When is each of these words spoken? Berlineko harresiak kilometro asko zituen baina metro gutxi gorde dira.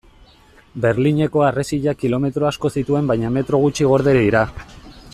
Berlineko 0.85 1.43
harresiak 1.49 1.99
kilometro 2.05 2.47
asko 2.51 2.73
zituen 2.81 3.13
baina 3.13 3.33
metro 3.39 3.61
gutxi 3.67 3.91
gorde 3.95 4.19
dira. 4.21 4.43